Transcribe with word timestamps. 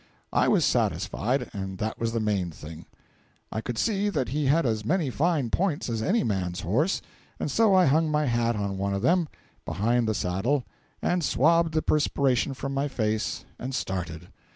I 0.33 0.47
was 0.47 0.65
satisfied, 0.65 1.51
and 1.53 1.77
that 1.77 1.99
was 1.99 2.11
the 2.11 2.19
main 2.19 2.49
thing. 2.49 2.87
I 3.51 3.61
could 3.61 3.77
see 3.77 4.09
that 4.09 4.29
he 4.29 4.47
had 4.47 4.65
as 4.65 4.83
many 4.83 5.11
fine 5.11 5.51
points 5.51 5.89
as 5.89 6.01
any 6.01 6.23
man's 6.23 6.61
horse, 6.61 7.03
and 7.39 7.51
so 7.51 7.75
I 7.75 7.85
hung 7.85 8.09
my 8.09 8.25
hat 8.25 8.55
on 8.55 8.79
one 8.79 8.95
of 8.95 9.03
them, 9.03 9.27
behind 9.63 10.07
the 10.07 10.15
saddle, 10.15 10.63
and 11.03 11.23
swabbed 11.23 11.75
the 11.75 11.83
perspiration 11.83 12.55
from 12.55 12.73
my 12.73 12.87
face 12.87 13.45
and 13.59 13.75
started. 13.75 14.29